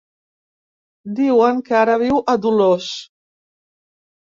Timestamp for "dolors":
2.49-2.91